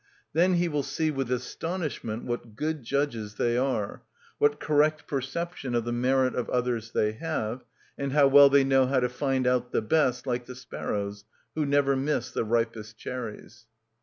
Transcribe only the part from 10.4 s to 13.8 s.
the sparrows, who never miss the ripest cherries.